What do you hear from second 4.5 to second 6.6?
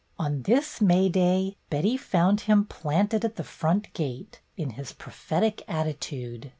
in his prophetic attitude.